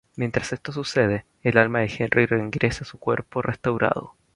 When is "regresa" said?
2.25-2.83